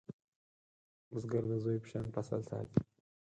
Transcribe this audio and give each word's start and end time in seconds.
بزګر 1.11 1.43
د 1.49 1.53
زوی 1.63 1.77
په 1.83 1.87
شان 1.91 2.05
فصل 2.15 2.39
ساتي 2.49 2.77